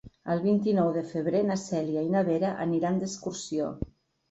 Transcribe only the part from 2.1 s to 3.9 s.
na Vera aniran d'excursió.